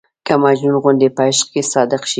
که 0.25 0.33
مجنون 0.43 0.75
غوندې 0.83 1.07
په 1.15 1.21
عشق 1.29 1.47
کې 1.53 1.61
صادق 1.73 2.01
شي. 2.07 2.09